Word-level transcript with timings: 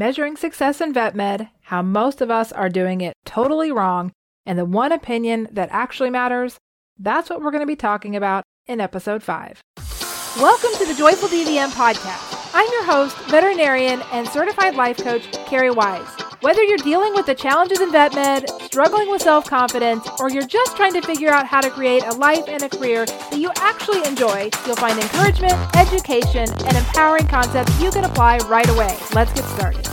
measuring 0.00 0.34
success 0.34 0.80
in 0.80 0.94
vet 0.94 1.14
med, 1.14 1.50
how 1.64 1.82
most 1.82 2.22
of 2.22 2.30
us 2.30 2.52
are 2.52 2.70
doing 2.70 3.02
it 3.02 3.12
totally 3.26 3.70
wrong, 3.70 4.10
and 4.46 4.58
the 4.58 4.64
one 4.64 4.92
opinion 4.92 5.46
that 5.52 5.68
actually 5.70 6.08
matters. 6.08 6.56
That's 6.98 7.28
what 7.28 7.42
we're 7.42 7.50
going 7.50 7.60
to 7.60 7.66
be 7.66 7.76
talking 7.76 8.16
about 8.16 8.42
in 8.66 8.80
episode 8.80 9.22
5. 9.22 9.60
Welcome 10.38 10.70
to 10.78 10.86
the 10.86 10.94
Joyful 10.94 11.28
DVM 11.28 11.68
podcast. 11.72 12.50
I'm 12.54 12.66
your 12.72 12.84
host, 12.84 13.14
veterinarian 13.28 14.00
and 14.10 14.26
certified 14.26 14.74
life 14.74 14.96
coach, 14.96 15.30
Cari 15.44 15.70
Wise. 15.70 16.08
Whether 16.40 16.62
you're 16.62 16.78
dealing 16.78 17.12
with 17.12 17.26
the 17.26 17.34
challenges 17.34 17.82
in 17.82 17.92
vet 17.92 18.14
med, 18.14 18.48
struggling 18.62 19.10
with 19.10 19.20
self 19.20 19.44
confidence, 19.44 20.08
or 20.18 20.30
you're 20.30 20.46
just 20.46 20.76
trying 20.76 20.94
to 20.94 21.02
figure 21.02 21.28
out 21.28 21.44
how 21.44 21.60
to 21.60 21.68
create 21.68 22.04
a 22.04 22.14
life 22.14 22.48
and 22.48 22.62
a 22.62 22.70
career 22.70 23.04
that 23.04 23.38
you 23.38 23.50
actually 23.58 24.02
enjoy, 24.08 24.48
you'll 24.64 24.76
find 24.76 24.98
encouragement, 24.98 25.76
education, 25.76 26.48
and 26.64 26.76
empowering 26.78 27.26
concepts 27.26 27.78
you 27.82 27.90
can 27.90 28.06
apply 28.06 28.38
right 28.48 28.68
away. 28.70 28.96
Let's 29.12 29.34
get 29.34 29.44
started. 29.44 29.89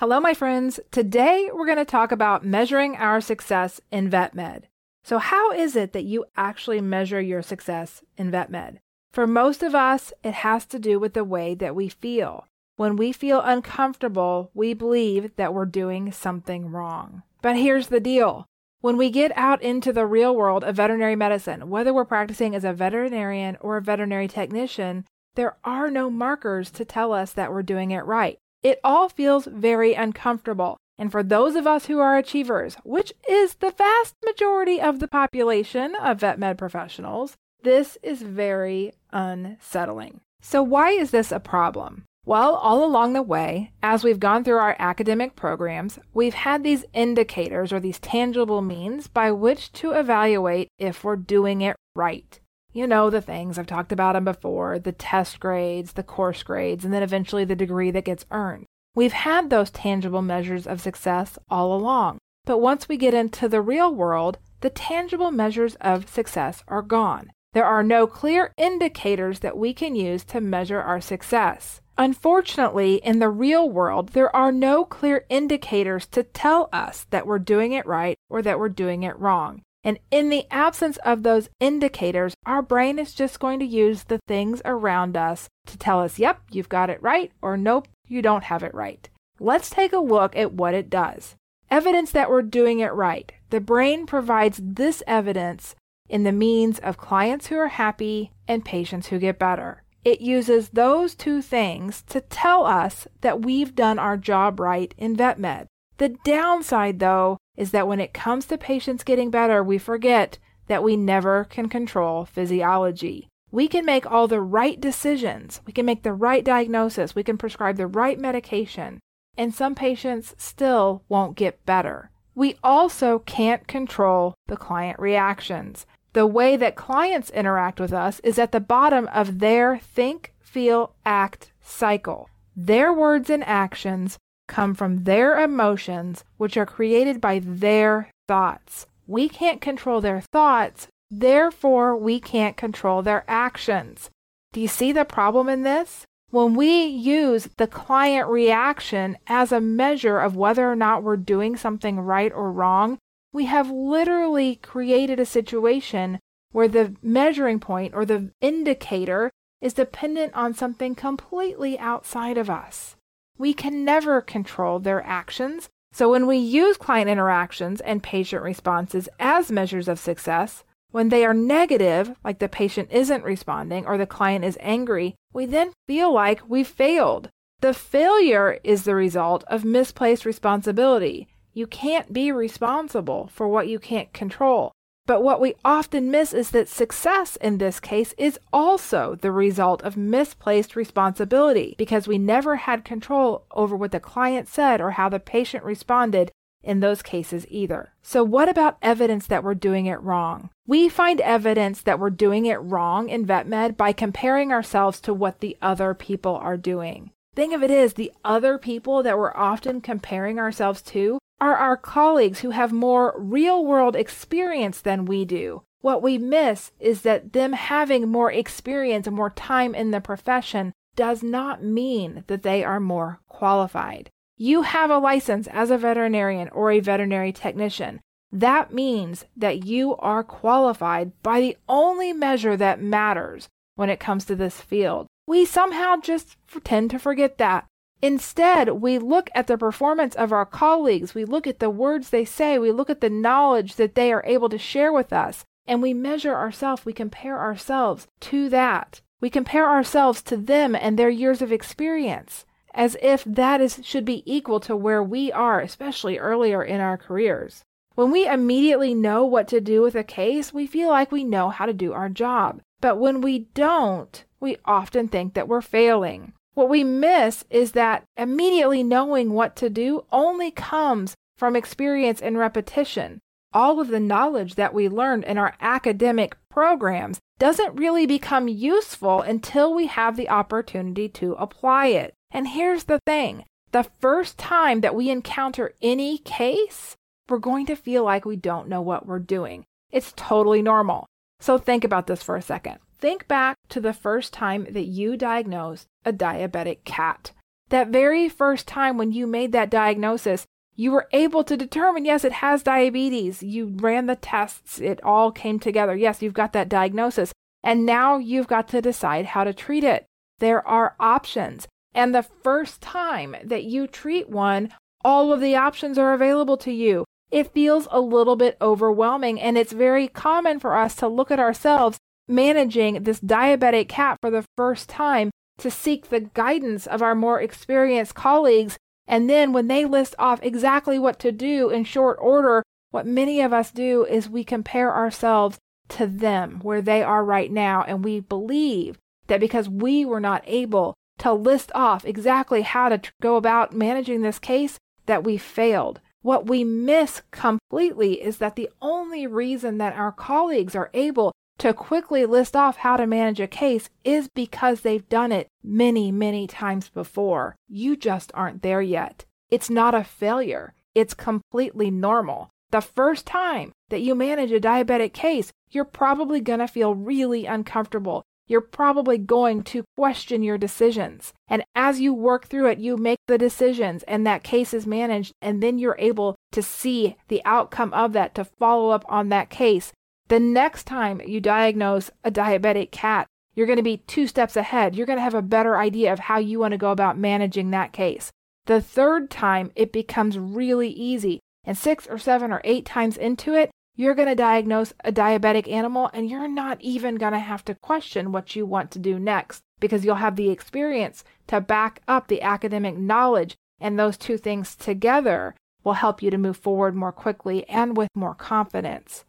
Hello, 0.00 0.18
my 0.18 0.32
friends. 0.32 0.80
Today 0.90 1.50
we're 1.52 1.66
going 1.66 1.76
to 1.76 1.84
talk 1.84 2.10
about 2.10 2.42
measuring 2.42 2.96
our 2.96 3.20
success 3.20 3.82
in 3.90 4.08
vet 4.08 4.34
med. 4.34 4.66
So, 5.04 5.18
how 5.18 5.52
is 5.52 5.76
it 5.76 5.92
that 5.92 6.04
you 6.04 6.24
actually 6.38 6.80
measure 6.80 7.20
your 7.20 7.42
success 7.42 8.02
in 8.16 8.30
vet 8.30 8.48
med? 8.48 8.80
For 9.12 9.26
most 9.26 9.62
of 9.62 9.74
us, 9.74 10.14
it 10.24 10.32
has 10.32 10.64
to 10.68 10.78
do 10.78 10.98
with 10.98 11.12
the 11.12 11.22
way 11.22 11.54
that 11.54 11.76
we 11.76 11.90
feel. 11.90 12.46
When 12.76 12.96
we 12.96 13.12
feel 13.12 13.42
uncomfortable, 13.42 14.50
we 14.54 14.72
believe 14.72 15.36
that 15.36 15.52
we're 15.52 15.66
doing 15.66 16.12
something 16.12 16.70
wrong. 16.70 17.22
But 17.42 17.56
here's 17.56 17.88
the 17.88 18.00
deal. 18.00 18.46
When 18.80 18.96
we 18.96 19.10
get 19.10 19.36
out 19.36 19.60
into 19.60 19.92
the 19.92 20.06
real 20.06 20.34
world 20.34 20.64
of 20.64 20.76
veterinary 20.76 21.14
medicine, 21.14 21.68
whether 21.68 21.92
we're 21.92 22.06
practicing 22.06 22.54
as 22.54 22.64
a 22.64 22.72
veterinarian 22.72 23.58
or 23.60 23.76
a 23.76 23.82
veterinary 23.82 24.28
technician, 24.28 25.04
there 25.34 25.58
are 25.62 25.90
no 25.90 26.08
markers 26.08 26.70
to 26.70 26.86
tell 26.86 27.12
us 27.12 27.34
that 27.34 27.52
we're 27.52 27.62
doing 27.62 27.90
it 27.90 28.06
right. 28.06 28.38
It 28.62 28.78
all 28.84 29.08
feels 29.08 29.46
very 29.46 29.94
uncomfortable. 29.94 30.76
And 30.98 31.10
for 31.10 31.22
those 31.22 31.54
of 31.54 31.66
us 31.66 31.86
who 31.86 31.98
are 31.98 32.18
achievers, 32.18 32.76
which 32.84 33.12
is 33.28 33.54
the 33.54 33.70
vast 33.70 34.16
majority 34.24 34.80
of 34.80 35.00
the 35.00 35.08
population 35.08 35.94
of 35.94 36.20
vet 36.20 36.38
med 36.38 36.58
professionals, 36.58 37.36
this 37.62 37.96
is 38.02 38.20
very 38.20 38.92
unsettling. 39.12 40.20
So, 40.42 40.62
why 40.62 40.90
is 40.90 41.10
this 41.10 41.32
a 41.32 41.40
problem? 41.40 42.04
Well, 42.26 42.54
all 42.54 42.84
along 42.84 43.14
the 43.14 43.22
way, 43.22 43.72
as 43.82 44.04
we've 44.04 44.20
gone 44.20 44.44
through 44.44 44.58
our 44.58 44.76
academic 44.78 45.36
programs, 45.36 45.98
we've 46.12 46.34
had 46.34 46.62
these 46.62 46.84
indicators 46.92 47.72
or 47.72 47.80
these 47.80 47.98
tangible 47.98 48.60
means 48.60 49.08
by 49.08 49.32
which 49.32 49.72
to 49.72 49.92
evaluate 49.92 50.68
if 50.78 51.02
we're 51.02 51.16
doing 51.16 51.62
it 51.62 51.76
right. 51.94 52.38
You 52.72 52.86
know, 52.86 53.10
the 53.10 53.20
things 53.20 53.58
I've 53.58 53.66
talked 53.66 53.90
about 53.90 54.12
them 54.12 54.24
before 54.24 54.78
the 54.78 54.92
test 54.92 55.40
grades, 55.40 55.94
the 55.94 56.04
course 56.04 56.42
grades, 56.42 56.84
and 56.84 56.94
then 56.94 57.02
eventually 57.02 57.44
the 57.44 57.56
degree 57.56 57.90
that 57.90 58.04
gets 58.04 58.26
earned. 58.30 58.66
We've 58.94 59.12
had 59.12 59.50
those 59.50 59.70
tangible 59.70 60.22
measures 60.22 60.66
of 60.66 60.80
success 60.80 61.38
all 61.48 61.74
along. 61.74 62.18
But 62.44 62.58
once 62.58 62.88
we 62.88 62.96
get 62.96 63.14
into 63.14 63.48
the 63.48 63.60
real 63.60 63.92
world, 63.92 64.38
the 64.60 64.70
tangible 64.70 65.30
measures 65.30 65.76
of 65.80 66.08
success 66.08 66.62
are 66.68 66.82
gone. 66.82 67.32
There 67.52 67.64
are 67.64 67.82
no 67.82 68.06
clear 68.06 68.52
indicators 68.56 69.40
that 69.40 69.58
we 69.58 69.74
can 69.74 69.96
use 69.96 70.24
to 70.26 70.40
measure 70.40 70.80
our 70.80 71.00
success. 71.00 71.80
Unfortunately, 71.98 72.96
in 73.04 73.18
the 73.18 73.28
real 73.28 73.68
world, 73.68 74.10
there 74.10 74.34
are 74.34 74.52
no 74.52 74.84
clear 74.84 75.24
indicators 75.28 76.06
to 76.06 76.22
tell 76.22 76.68
us 76.72 77.06
that 77.10 77.26
we're 77.26 77.40
doing 77.40 77.72
it 77.72 77.86
right 77.86 78.16
or 78.28 78.42
that 78.42 78.58
we're 78.58 78.68
doing 78.68 79.02
it 79.02 79.18
wrong. 79.18 79.62
And 79.82 79.98
in 80.10 80.28
the 80.28 80.46
absence 80.50 80.98
of 80.98 81.22
those 81.22 81.48
indicators, 81.58 82.34
our 82.44 82.62
brain 82.62 82.98
is 82.98 83.14
just 83.14 83.40
going 83.40 83.58
to 83.60 83.66
use 83.66 84.04
the 84.04 84.20
things 84.28 84.60
around 84.64 85.16
us 85.16 85.48
to 85.66 85.78
tell 85.78 86.00
us, 86.00 86.18
yep, 86.18 86.42
you've 86.50 86.68
got 86.68 86.90
it 86.90 87.02
right, 87.02 87.32
or 87.40 87.56
nope, 87.56 87.88
you 88.06 88.20
don't 88.20 88.44
have 88.44 88.62
it 88.62 88.74
right. 88.74 89.08
Let's 89.38 89.70
take 89.70 89.92
a 89.92 89.98
look 89.98 90.36
at 90.36 90.52
what 90.52 90.74
it 90.74 90.90
does. 90.90 91.34
Evidence 91.70 92.10
that 92.10 92.28
we're 92.28 92.42
doing 92.42 92.80
it 92.80 92.92
right. 92.92 93.32
The 93.48 93.60
brain 93.60 94.04
provides 94.04 94.60
this 94.62 95.02
evidence 95.06 95.74
in 96.08 96.24
the 96.24 96.32
means 96.32 96.78
of 96.80 96.98
clients 96.98 97.46
who 97.46 97.56
are 97.56 97.68
happy 97.68 98.32
and 98.46 98.64
patients 98.64 99.06
who 99.06 99.18
get 99.18 99.38
better. 99.38 99.82
It 100.04 100.20
uses 100.20 100.70
those 100.70 101.14
two 101.14 101.40
things 101.40 102.02
to 102.08 102.20
tell 102.20 102.66
us 102.66 103.06
that 103.20 103.42
we've 103.42 103.74
done 103.74 103.98
our 103.98 104.16
job 104.16 104.58
right 104.58 104.92
in 104.98 105.16
vet 105.16 105.38
med. 105.38 105.68
The 105.98 106.16
downside, 106.24 106.98
though, 106.98 107.36
is 107.60 107.70
that 107.70 107.86
when 107.86 108.00
it 108.00 108.14
comes 108.14 108.46
to 108.46 108.56
patients 108.56 109.04
getting 109.04 109.30
better, 109.30 109.62
we 109.62 109.76
forget 109.76 110.38
that 110.66 110.82
we 110.82 110.96
never 110.96 111.44
can 111.44 111.68
control 111.68 112.24
physiology. 112.24 113.28
We 113.52 113.68
can 113.68 113.84
make 113.84 114.10
all 114.10 114.26
the 114.26 114.40
right 114.40 114.80
decisions, 114.80 115.60
we 115.66 115.72
can 115.72 115.84
make 115.84 116.02
the 116.02 116.12
right 116.12 116.44
diagnosis, 116.44 117.14
we 117.14 117.22
can 117.22 117.36
prescribe 117.36 117.76
the 117.76 117.86
right 117.86 118.18
medication, 118.18 119.00
and 119.36 119.54
some 119.54 119.74
patients 119.74 120.34
still 120.38 121.02
won't 121.08 121.36
get 121.36 121.66
better. 121.66 122.10
We 122.34 122.56
also 122.64 123.18
can't 123.18 123.66
control 123.66 124.34
the 124.46 124.56
client 124.56 124.98
reactions 124.98 125.84
the 126.12 126.26
way 126.26 126.56
that 126.56 126.74
clients 126.74 127.30
interact 127.30 127.78
with 127.78 127.92
us 127.92 128.20
is 128.20 128.38
at 128.38 128.52
the 128.52 128.60
bottom 128.60 129.08
of 129.14 129.38
their 129.38 129.78
think, 129.78 130.32
feel, 130.40 130.94
act 131.06 131.52
cycle. 131.62 132.28
Their 132.56 132.92
words 132.92 133.30
and 133.30 133.44
actions 133.44 134.18
come 134.50 134.74
from 134.74 135.04
their 135.04 135.42
emotions, 135.42 136.24
which 136.36 136.58
are 136.58 136.66
created 136.66 137.20
by 137.20 137.38
their 137.38 138.10
thoughts. 138.28 138.86
We 139.06 139.30
can't 139.30 139.62
control 139.62 140.02
their 140.02 140.20
thoughts, 140.20 140.88
therefore, 141.10 141.96
we 141.96 142.20
can't 142.20 142.56
control 142.56 143.00
their 143.00 143.24
actions. 143.26 144.10
Do 144.52 144.60
you 144.60 144.68
see 144.68 144.92
the 144.92 145.06
problem 145.06 145.48
in 145.48 145.62
this? 145.62 146.04
When 146.30 146.54
we 146.54 146.84
use 146.84 147.48
the 147.56 147.66
client 147.66 148.28
reaction 148.28 149.16
as 149.26 149.50
a 149.50 149.60
measure 149.60 150.18
of 150.20 150.36
whether 150.36 150.70
or 150.70 150.76
not 150.76 151.02
we're 151.02 151.16
doing 151.16 151.56
something 151.56 151.98
right 151.98 152.32
or 152.32 152.52
wrong, 152.52 152.98
we 153.32 153.46
have 153.46 153.70
literally 153.70 154.56
created 154.56 155.18
a 155.18 155.26
situation 155.26 156.20
where 156.52 156.68
the 156.68 156.94
measuring 157.02 157.60
point 157.60 157.94
or 157.94 158.04
the 158.04 158.30
indicator 158.40 159.30
is 159.60 159.72
dependent 159.72 160.34
on 160.34 160.54
something 160.54 160.94
completely 160.94 161.78
outside 161.78 162.38
of 162.38 162.50
us. 162.50 162.96
We 163.40 163.54
can 163.54 163.86
never 163.86 164.20
control 164.20 164.80
their 164.80 165.02
actions. 165.02 165.70
So 165.94 166.10
when 166.10 166.26
we 166.26 166.36
use 166.36 166.76
client 166.76 167.08
interactions 167.08 167.80
and 167.80 168.02
patient 168.02 168.42
responses 168.42 169.08
as 169.18 169.50
measures 169.50 169.88
of 169.88 169.98
success, 169.98 170.62
when 170.90 171.08
they 171.08 171.24
are 171.24 171.32
negative, 171.32 172.14
like 172.22 172.38
the 172.38 172.50
patient 172.50 172.90
isn't 172.92 173.24
responding 173.24 173.86
or 173.86 173.96
the 173.96 174.04
client 174.04 174.44
is 174.44 174.58
angry, 174.60 175.14
we 175.32 175.46
then 175.46 175.72
feel 175.86 176.12
like 176.12 176.50
we've 176.50 176.68
failed. 176.68 177.30
The 177.62 177.72
failure 177.72 178.58
is 178.62 178.82
the 178.82 178.94
result 178.94 179.42
of 179.46 179.64
misplaced 179.64 180.26
responsibility. 180.26 181.26
You 181.54 181.66
can't 181.66 182.12
be 182.12 182.30
responsible 182.32 183.30
for 183.32 183.48
what 183.48 183.68
you 183.68 183.78
can't 183.78 184.12
control. 184.12 184.70
But 185.10 185.24
what 185.24 185.40
we 185.40 185.56
often 185.64 186.12
miss 186.12 186.32
is 186.32 186.52
that 186.52 186.68
success 186.68 187.34
in 187.34 187.58
this 187.58 187.80
case 187.80 188.14
is 188.16 188.38
also 188.52 189.16
the 189.20 189.32
result 189.32 189.82
of 189.82 189.96
misplaced 189.96 190.76
responsibility 190.76 191.74
because 191.76 192.06
we 192.06 192.16
never 192.16 192.54
had 192.54 192.84
control 192.84 193.44
over 193.50 193.74
what 193.74 193.90
the 193.90 193.98
client 193.98 194.46
said 194.46 194.80
or 194.80 194.92
how 194.92 195.08
the 195.08 195.18
patient 195.18 195.64
responded 195.64 196.30
in 196.62 196.78
those 196.78 197.02
cases 197.02 197.44
either. 197.48 197.92
So, 198.02 198.22
what 198.22 198.48
about 198.48 198.78
evidence 198.82 199.26
that 199.26 199.42
we're 199.42 199.54
doing 199.54 199.86
it 199.86 200.00
wrong? 200.00 200.50
We 200.64 200.88
find 200.88 201.20
evidence 201.22 201.82
that 201.82 201.98
we're 201.98 202.10
doing 202.10 202.46
it 202.46 202.58
wrong 202.58 203.08
in 203.08 203.26
VetMed 203.26 203.76
by 203.76 203.92
comparing 203.92 204.52
ourselves 204.52 205.00
to 205.00 205.12
what 205.12 205.40
the 205.40 205.56
other 205.60 205.92
people 205.92 206.36
are 206.36 206.56
doing. 206.56 207.10
Thing 207.34 207.52
of 207.52 207.64
it 207.64 207.70
is, 207.72 207.94
the 207.94 208.12
other 208.24 208.58
people 208.58 209.02
that 209.02 209.18
we're 209.18 209.36
often 209.36 209.80
comparing 209.80 210.38
ourselves 210.38 210.82
to 210.82 211.18
are 211.40 211.56
our 211.56 211.76
colleagues 211.76 212.40
who 212.40 212.50
have 212.50 212.72
more 212.72 213.14
real 213.16 213.64
world 213.64 213.96
experience 213.96 214.80
than 214.80 215.04
we 215.04 215.24
do. 215.24 215.62
What 215.80 216.02
we 216.02 216.18
miss 216.18 216.72
is 216.78 217.02
that 217.02 217.32
them 217.32 217.54
having 217.54 218.08
more 218.08 218.30
experience 218.30 219.06
and 219.06 219.16
more 219.16 219.30
time 219.30 219.74
in 219.74 219.90
the 219.90 220.00
profession 220.00 220.72
does 220.94 221.22
not 221.22 221.64
mean 221.64 222.24
that 222.26 222.42
they 222.42 222.62
are 222.62 222.80
more 222.80 223.20
qualified. 223.28 224.10
You 224.36 224.62
have 224.62 224.90
a 224.90 224.98
license 224.98 225.46
as 225.48 225.70
a 225.70 225.78
veterinarian 225.78 226.48
or 226.50 226.70
a 226.70 226.80
veterinary 226.80 227.32
technician. 227.32 228.00
That 228.32 228.72
means 228.72 229.24
that 229.36 229.64
you 229.64 229.96
are 229.96 230.22
qualified 230.22 231.12
by 231.22 231.40
the 231.40 231.56
only 231.68 232.12
measure 232.12 232.56
that 232.56 232.82
matters 232.82 233.48
when 233.74 233.90
it 233.90 234.00
comes 234.00 234.24
to 234.26 234.36
this 234.36 234.60
field. 234.60 235.06
We 235.26 235.44
somehow 235.44 235.96
just 236.02 236.36
tend 236.64 236.90
to 236.90 236.98
forget 236.98 237.38
that. 237.38 237.66
Instead, 238.02 238.68
we 238.70 238.98
look 238.98 239.30
at 239.34 239.46
the 239.46 239.58
performance 239.58 240.14
of 240.14 240.32
our 240.32 240.46
colleagues, 240.46 241.14
we 241.14 241.24
look 241.24 241.46
at 241.46 241.58
the 241.58 241.70
words 241.70 242.10
they 242.10 242.24
say, 242.24 242.58
we 242.58 242.72
look 242.72 242.88
at 242.88 243.00
the 243.00 243.10
knowledge 243.10 243.76
that 243.76 243.94
they 243.94 244.12
are 244.12 244.24
able 244.26 244.48
to 244.48 244.58
share 244.58 244.92
with 244.92 245.12
us, 245.12 245.44
and 245.66 245.82
we 245.82 245.92
measure 245.92 246.34
ourselves, 246.34 246.84
we 246.84 246.92
compare 246.92 247.38
ourselves 247.38 248.06
to 248.20 248.48
that. 248.48 249.00
We 249.20 249.28
compare 249.28 249.68
ourselves 249.68 250.22
to 250.22 250.36
them 250.36 250.74
and 250.74 250.98
their 250.98 251.10
years 251.10 251.42
of 251.42 251.52
experience 251.52 252.46
as 252.74 252.96
if 253.02 253.24
that 253.24 253.60
is 253.60 253.80
should 253.82 254.04
be 254.04 254.22
equal 254.32 254.60
to 254.60 254.76
where 254.76 255.02
we 255.02 255.32
are, 255.32 255.60
especially 255.60 256.18
earlier 256.18 256.62
in 256.62 256.80
our 256.80 256.96
careers. 256.96 257.64
When 257.94 258.10
we 258.10 258.26
immediately 258.26 258.94
know 258.94 259.24
what 259.24 259.48
to 259.48 259.60
do 259.60 259.82
with 259.82 259.94
a 259.94 260.04
case, 260.04 260.54
we 260.54 260.66
feel 260.66 260.88
like 260.88 261.10
we 261.10 261.24
know 261.24 261.50
how 261.50 261.66
to 261.66 261.72
do 261.72 261.92
our 261.92 262.08
job. 262.08 262.60
But 262.80 262.98
when 262.98 263.20
we 263.20 263.40
don't, 263.54 264.24
we 264.38 264.56
often 264.64 265.08
think 265.08 265.34
that 265.34 265.48
we're 265.48 265.60
failing. 265.60 266.32
What 266.54 266.68
we 266.68 266.84
miss 266.84 267.44
is 267.50 267.72
that 267.72 268.04
immediately 268.16 268.82
knowing 268.82 269.32
what 269.32 269.56
to 269.56 269.70
do 269.70 270.04
only 270.10 270.50
comes 270.50 271.14
from 271.36 271.56
experience 271.56 272.20
and 272.20 272.36
repetition. 272.36 273.20
All 273.52 273.80
of 273.80 273.88
the 273.88 274.00
knowledge 274.00 274.56
that 274.56 274.74
we 274.74 274.88
learned 274.88 275.24
in 275.24 275.38
our 275.38 275.54
academic 275.60 276.36
programs 276.50 277.18
doesn't 277.38 277.76
really 277.76 278.06
become 278.06 278.48
useful 278.48 279.22
until 279.22 279.74
we 279.74 279.86
have 279.86 280.16
the 280.16 280.28
opportunity 280.28 281.08
to 281.08 281.32
apply 281.34 281.86
it. 281.86 282.14
And 282.30 282.48
here's 282.48 282.84
the 282.84 283.00
thing 283.06 283.44
the 283.72 283.86
first 284.00 284.36
time 284.36 284.80
that 284.80 284.94
we 284.94 285.10
encounter 285.10 285.74
any 285.80 286.18
case, 286.18 286.96
we're 287.28 287.38
going 287.38 287.66
to 287.66 287.76
feel 287.76 288.04
like 288.04 288.24
we 288.24 288.36
don't 288.36 288.68
know 288.68 288.82
what 288.82 289.06
we're 289.06 289.20
doing. 289.20 289.64
It's 289.90 290.12
totally 290.16 290.62
normal. 290.62 291.06
So 291.38 291.56
think 291.58 291.84
about 291.84 292.06
this 292.06 292.22
for 292.22 292.36
a 292.36 292.42
second. 292.42 292.78
Think 293.00 293.26
back 293.26 293.56
to 293.70 293.80
the 293.80 293.94
first 293.94 294.34
time 294.34 294.66
that 294.70 294.84
you 294.84 295.16
diagnosed 295.16 295.86
a 296.04 296.12
diabetic 296.12 296.84
cat. 296.84 297.32
That 297.70 297.88
very 297.88 298.28
first 298.28 298.66
time 298.66 298.98
when 298.98 299.10
you 299.10 299.26
made 299.26 299.52
that 299.52 299.70
diagnosis, 299.70 300.44
you 300.76 300.92
were 300.92 301.08
able 301.12 301.42
to 301.44 301.56
determine 301.56 302.04
yes, 302.04 302.24
it 302.24 302.32
has 302.32 302.62
diabetes. 302.62 303.42
You 303.42 303.72
ran 303.76 304.04
the 304.04 304.16
tests, 304.16 304.78
it 304.78 305.02
all 305.02 305.32
came 305.32 305.58
together. 305.58 305.96
Yes, 305.96 306.20
you've 306.20 306.34
got 306.34 306.52
that 306.52 306.68
diagnosis. 306.68 307.32
And 307.62 307.86
now 307.86 308.18
you've 308.18 308.48
got 308.48 308.68
to 308.68 308.82
decide 308.82 309.26
how 309.26 309.44
to 309.44 309.54
treat 309.54 309.84
it. 309.84 310.04
There 310.38 310.66
are 310.68 310.94
options. 311.00 311.66
And 311.94 312.14
the 312.14 312.22
first 312.22 312.82
time 312.82 313.34
that 313.42 313.64
you 313.64 313.86
treat 313.86 314.28
one, 314.28 314.74
all 315.02 315.32
of 315.32 315.40
the 315.40 315.56
options 315.56 315.96
are 315.96 316.12
available 316.12 316.58
to 316.58 316.72
you. 316.72 317.06
It 317.30 317.52
feels 317.54 317.88
a 317.90 318.00
little 318.00 318.36
bit 318.36 318.58
overwhelming, 318.60 319.40
and 319.40 319.56
it's 319.56 319.72
very 319.72 320.06
common 320.06 320.60
for 320.60 320.76
us 320.76 320.96
to 320.96 321.08
look 321.08 321.30
at 321.30 321.40
ourselves 321.40 321.98
managing 322.30 323.02
this 323.02 323.20
diabetic 323.20 323.88
cat 323.88 324.18
for 324.20 324.30
the 324.30 324.44
first 324.56 324.88
time 324.88 325.30
to 325.58 325.70
seek 325.70 326.08
the 326.08 326.20
guidance 326.20 326.86
of 326.86 327.02
our 327.02 327.14
more 327.14 327.40
experienced 327.40 328.14
colleagues. 328.14 328.78
And 329.06 329.28
then 329.28 329.52
when 329.52 329.66
they 329.66 329.84
list 329.84 330.14
off 330.18 330.40
exactly 330.42 330.98
what 330.98 331.18
to 331.20 331.32
do 331.32 331.68
in 331.68 331.84
short 331.84 332.18
order, 332.20 332.62
what 332.90 333.06
many 333.06 333.40
of 333.40 333.52
us 333.52 333.70
do 333.70 334.04
is 334.04 334.28
we 334.28 334.44
compare 334.44 334.94
ourselves 334.94 335.58
to 335.90 336.06
them 336.06 336.60
where 336.62 336.80
they 336.80 337.02
are 337.02 337.24
right 337.24 337.50
now. 337.50 337.82
And 337.82 338.04
we 338.04 338.20
believe 338.20 338.98
that 339.26 339.40
because 339.40 339.68
we 339.68 340.04
were 340.04 340.20
not 340.20 340.42
able 340.46 340.94
to 341.18 341.32
list 341.32 341.70
off 341.74 342.04
exactly 342.04 342.62
how 342.62 342.88
to 342.88 342.98
tr- 342.98 343.12
go 343.20 343.36
about 343.36 343.74
managing 343.74 344.22
this 344.22 344.38
case, 344.38 344.78
that 345.06 345.24
we 345.24 345.36
failed. 345.36 346.00
What 346.22 346.46
we 346.46 346.64
miss 346.64 347.22
completely 347.30 348.22
is 348.22 348.38
that 348.38 348.56
the 348.56 348.70
only 348.80 349.26
reason 349.26 349.78
that 349.78 349.96
our 349.96 350.12
colleagues 350.12 350.76
are 350.76 350.90
able 350.94 351.32
to 351.60 351.74
quickly 351.74 352.24
list 352.24 352.56
off 352.56 352.78
how 352.78 352.96
to 352.96 353.06
manage 353.06 353.38
a 353.38 353.46
case 353.46 353.90
is 354.02 354.28
because 354.34 354.80
they've 354.80 355.06
done 355.10 355.30
it 355.30 355.46
many, 355.62 356.10
many 356.10 356.46
times 356.46 356.88
before. 356.88 357.54
You 357.68 357.96
just 357.96 358.32
aren't 358.32 358.62
there 358.62 358.80
yet. 358.80 359.26
It's 359.50 359.68
not 359.68 359.94
a 359.94 360.02
failure, 360.02 360.72
it's 360.94 361.12
completely 361.12 361.90
normal. 361.90 362.48
The 362.70 362.80
first 362.80 363.26
time 363.26 363.72
that 363.90 364.00
you 364.00 364.14
manage 364.14 364.52
a 364.52 364.60
diabetic 364.60 365.12
case, 365.12 365.52
you're 365.70 365.84
probably 365.84 366.40
going 366.40 366.60
to 366.60 366.66
feel 366.66 366.94
really 366.94 367.44
uncomfortable. 367.44 368.22
You're 368.46 368.62
probably 368.62 369.18
going 369.18 369.62
to 369.64 369.84
question 369.98 370.42
your 370.42 370.56
decisions. 370.56 371.34
And 371.46 371.62
as 371.74 372.00
you 372.00 372.14
work 372.14 372.46
through 372.46 372.68
it, 372.68 372.78
you 372.78 372.96
make 372.96 373.18
the 373.28 373.38
decisions 373.38 374.02
and 374.04 374.26
that 374.26 374.42
case 374.42 374.72
is 374.72 374.86
managed. 374.86 375.32
And 375.42 375.62
then 375.62 375.78
you're 375.78 375.96
able 375.98 376.36
to 376.52 376.62
see 376.62 377.16
the 377.28 377.42
outcome 377.44 377.92
of 377.92 378.12
that 378.14 378.34
to 378.36 378.44
follow 378.44 378.90
up 378.90 379.04
on 379.08 379.28
that 379.28 379.50
case 379.50 379.92
the 380.30 380.40
next 380.40 380.84
time 380.84 381.20
you 381.26 381.40
diagnose 381.40 382.08
a 382.22 382.30
diabetic 382.30 382.92
cat, 382.92 383.26
you're 383.54 383.66
going 383.66 383.78
to 383.78 383.82
be 383.82 383.96
two 383.96 384.28
steps 384.28 384.56
ahead. 384.56 384.94
You're 384.94 385.06
going 385.06 385.18
to 385.18 385.24
have 385.24 385.34
a 385.34 385.42
better 385.42 385.76
idea 385.76 386.12
of 386.12 386.20
how 386.20 386.38
you 386.38 386.60
want 386.60 386.70
to 386.70 386.78
go 386.78 386.92
about 386.92 387.18
managing 387.18 387.70
that 387.70 387.92
case. 387.92 388.30
The 388.66 388.80
third 388.80 389.28
time, 389.28 389.72
it 389.74 389.92
becomes 389.92 390.38
really 390.38 390.88
easy. 390.88 391.40
And 391.64 391.76
six 391.76 392.06
or 392.06 392.16
seven 392.16 392.52
or 392.52 392.60
eight 392.62 392.86
times 392.86 393.16
into 393.16 393.54
it, 393.54 393.72
you're 393.96 394.14
going 394.14 394.28
to 394.28 394.36
diagnose 394.36 394.92
a 395.04 395.10
diabetic 395.10 395.68
animal 395.68 396.08
and 396.14 396.30
you're 396.30 396.48
not 396.48 396.80
even 396.80 397.16
going 397.16 397.32
to 397.32 397.40
have 397.40 397.64
to 397.64 397.74
question 397.74 398.30
what 398.30 398.54
you 398.54 398.64
want 398.64 398.92
to 398.92 399.00
do 399.00 399.18
next 399.18 399.62
because 399.80 400.04
you'll 400.04 400.14
have 400.14 400.36
the 400.36 400.50
experience 400.50 401.24
to 401.48 401.60
back 401.60 402.02
up 402.06 402.28
the 402.28 402.40
academic 402.40 402.96
knowledge. 402.96 403.56
And 403.80 403.98
those 403.98 404.16
two 404.16 404.38
things 404.38 404.76
together 404.76 405.56
will 405.82 405.94
help 405.94 406.22
you 406.22 406.30
to 406.30 406.38
move 406.38 406.56
forward 406.56 406.94
more 406.94 407.12
quickly 407.12 407.68
and 407.68 407.96
with 407.96 408.08
more 408.14 408.34
confidence. 408.36 409.24